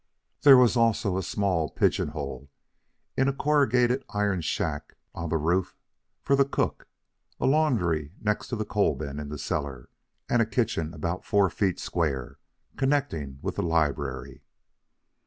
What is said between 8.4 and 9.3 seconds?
to the coal bin in